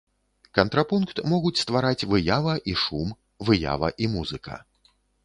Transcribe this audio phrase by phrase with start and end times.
[0.57, 3.13] Кантрапункт могуць ствараць выява і шум,
[3.51, 4.59] выява і музыка.